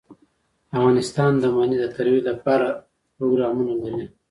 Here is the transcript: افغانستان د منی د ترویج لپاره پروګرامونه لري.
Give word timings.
افغانستان 0.77 1.31
د 1.39 1.43
منی 1.55 1.77
د 1.81 1.85
ترویج 1.95 2.23
لپاره 2.31 2.67
پروګرامونه 3.15 3.73
لري. 3.83 4.05